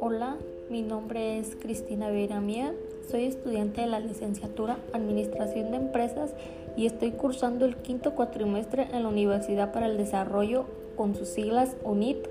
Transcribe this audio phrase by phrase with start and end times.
[0.00, 0.36] Hola,
[0.68, 2.76] mi nombre es Cristina Vera Mier,
[3.10, 6.34] soy estudiante de la licenciatura Administración de Empresas
[6.76, 10.66] y estoy cursando el quinto cuatrimestre en la Universidad para el Desarrollo
[10.96, 12.28] con sus siglas UNIT,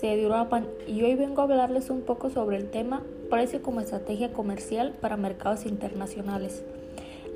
[0.00, 0.28] sede
[0.86, 5.16] y hoy vengo a hablarles un poco sobre el tema precio como estrategia comercial para
[5.16, 6.64] mercados internacionales.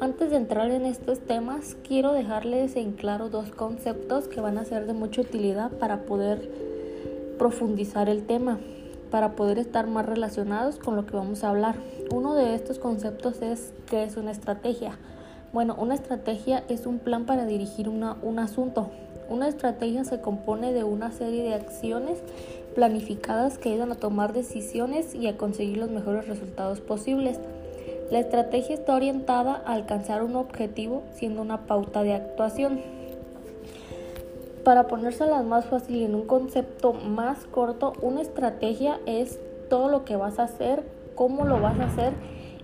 [0.01, 4.65] Antes de entrar en estos temas, quiero dejarles en claro dos conceptos que van a
[4.65, 6.51] ser de mucha utilidad para poder
[7.38, 8.59] profundizar el tema
[9.11, 11.77] para poder estar más relacionados con lo que vamos a hablar.
[12.12, 14.98] Uno de estos conceptos es qué es una estrategia.
[15.52, 18.91] Bueno, una estrategia es un plan para dirigir un asunto.
[19.30, 22.19] Una estrategia se compone de una serie de acciones
[22.74, 27.38] planificadas que ayudan a tomar decisiones y a conseguir los mejores resultados posibles.
[28.11, 32.80] La estrategia está orientada a alcanzar un objetivo siendo una pauta de actuación.
[34.65, 39.38] Para ponérselas más fácil y en un concepto más corto, una estrategia es
[39.69, 42.15] todo lo que vas a hacer, cómo lo vas a hacer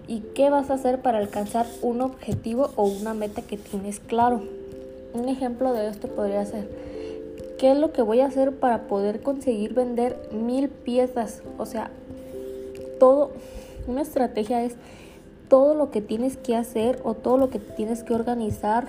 [0.09, 4.43] y qué vas a hacer para alcanzar un objetivo o una meta que tienes claro.
[5.13, 6.69] Un ejemplo de esto podría ser,
[7.59, 11.43] ¿qué es lo que voy a hacer para poder conseguir vender mil piezas?
[11.59, 11.91] O sea,
[12.99, 13.31] todo,
[13.87, 14.77] una estrategia es
[15.49, 18.89] todo lo que tienes que hacer o todo lo que tienes que organizar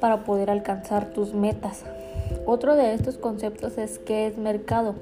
[0.00, 1.84] para poder alcanzar tus metas.
[2.44, 4.94] Otro de estos conceptos es qué es mercado.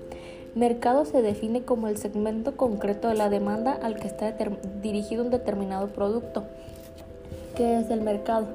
[0.55, 4.34] Mercado se define como el segmento concreto de la demanda al que está
[4.82, 6.44] dirigido un determinado producto.
[7.56, 8.47] ¿Qué es el mercado?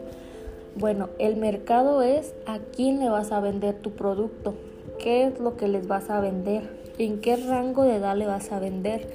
[0.76, 4.54] Bueno, el mercado es a quién le vas a vender tu producto,
[4.98, 8.52] qué es lo que les vas a vender, en qué rango de edad le vas
[8.52, 9.08] a vender,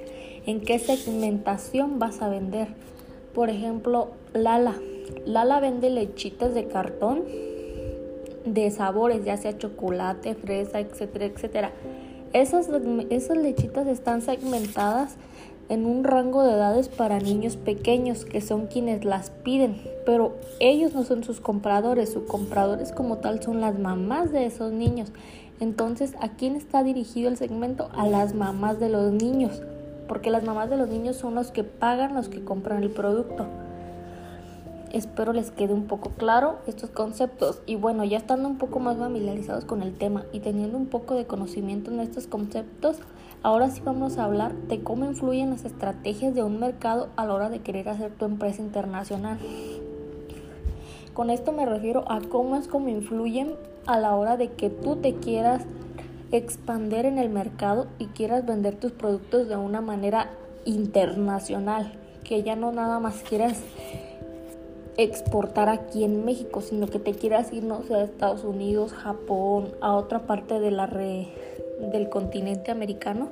[0.47, 2.69] en qué segmentación vas a vender.
[3.35, 4.75] Por ejemplo, Lala.
[5.27, 7.23] Lala vende lechitas de cartón
[8.45, 11.73] de sabores, ya sea chocolate, fresa, etcétera, etcétera.
[12.33, 12.69] Esas,
[13.11, 15.17] esas lechitas están segmentadas
[15.69, 20.95] en un rango de edades para niños pequeños, que son quienes las piden, pero ellos
[20.95, 25.11] no son sus compradores, sus compradores como tal son las mamás de esos niños.
[25.61, 27.89] Entonces, ¿a quién está dirigido el segmento?
[27.95, 29.63] A las mamás de los niños,
[30.09, 33.47] porque las mamás de los niños son los que pagan, los que compran el producto.
[34.93, 38.97] Espero les quede un poco claro estos conceptos y bueno, ya estando un poco más
[38.97, 42.99] familiarizados con el tema y teniendo un poco de conocimiento en estos conceptos,
[43.43, 47.35] ahora sí vamos a hablar de cómo influyen las estrategias de un mercado a la
[47.35, 49.39] hora de querer hacer tu empresa internacional.
[51.13, 53.55] Con esto me refiero a cómo es como influyen
[53.87, 55.65] a la hora de que tú te quieras
[56.37, 60.31] expander en el mercado y quieras vender tus productos de una manera
[60.65, 61.93] internacional,
[62.25, 63.61] que ya no nada más quieras
[64.97, 69.75] exportar aquí en México, sino que te quieras ir, no sé, a Estados Unidos, Japón,
[69.81, 73.29] a otra parte de la del continente americano,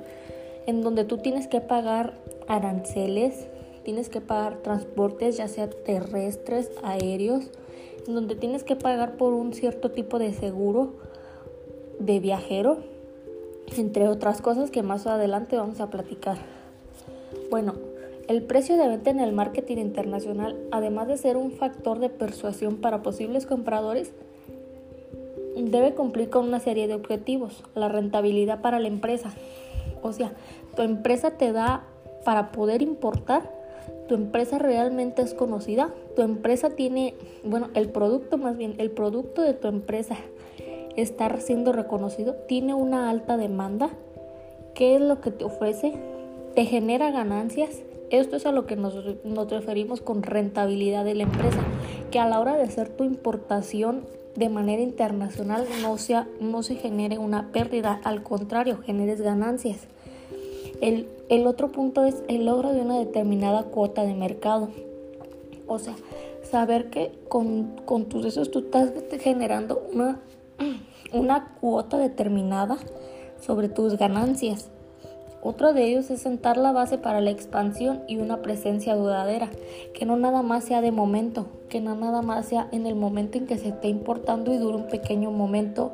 [0.66, 2.14] en donde tú tienes que pagar
[2.48, 3.46] aranceles,
[3.84, 7.50] tienes que pagar transportes, ya sea terrestres, aéreos,
[8.06, 10.94] en donde tienes que pagar por un cierto tipo de seguro
[11.98, 12.78] de viajero,
[13.76, 16.38] entre otras cosas que más adelante vamos a platicar.
[17.50, 17.74] Bueno,
[18.28, 22.76] el precio de venta en el marketing internacional, además de ser un factor de persuasión
[22.76, 24.12] para posibles compradores,
[25.56, 27.62] debe cumplir con una serie de objetivos.
[27.74, 29.32] La rentabilidad para la empresa.
[30.02, 30.32] O sea,
[30.76, 31.84] tu empresa te da
[32.24, 33.50] para poder importar.
[34.08, 35.90] Tu empresa realmente es conocida.
[36.16, 40.16] Tu empresa tiene, bueno, el producto más bien, el producto de tu empresa
[40.97, 42.34] está siendo reconocido.
[42.48, 43.91] Tiene una alta demanda.
[44.75, 45.94] ¿Qué es lo que te ofrece?
[46.54, 47.82] Te genera ganancias
[48.12, 48.94] esto es a lo que nos,
[49.50, 51.62] referimos con rentabilidad de la empresa,
[52.10, 54.04] que a la hora de hacer tu importación
[54.36, 59.78] de manera internacional no, sea, no se genere una pérdida, al contrario, generes ganancias.
[60.82, 64.69] El, el, otro punto es el logro de una determinada cuota de mercado.
[65.66, 65.94] O sea,
[66.42, 70.20] saber que con, con tus esos tú estás generando una,
[71.12, 72.78] una cuota determinada
[73.41, 74.70] sobre tus ganancias.
[75.44, 79.50] Otro de ellos es sentar la base para la expansión y una presencia duradera,
[79.92, 83.38] que no nada más sea de momento, que no nada más sea en el momento
[83.38, 85.92] en que se esté importando y dure un pequeño momento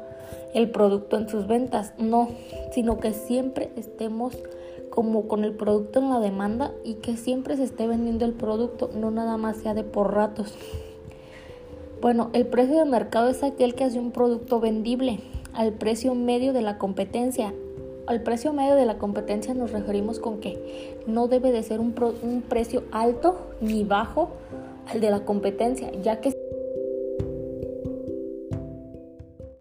[0.53, 2.29] el producto en sus ventas, no,
[2.73, 4.37] sino que siempre estemos
[4.91, 8.91] como con el producto en la demanda y que siempre se esté vendiendo el producto,
[8.95, 10.55] no nada más sea de por ratos.
[12.01, 15.19] Bueno, el precio de mercado es aquel que hace un producto vendible
[15.53, 17.53] al precio medio de la competencia.
[18.07, 21.95] Al precio medio de la competencia nos referimos con que no debe de ser un,
[22.23, 24.31] un precio alto ni bajo
[24.87, 26.33] al de la competencia, ya que